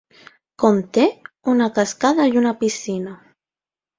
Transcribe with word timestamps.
Conté 0.61 1.03
una 1.53 1.67
cascada 1.77 2.27
i 2.31 2.41
una 2.43 2.55
piscina. 2.63 3.13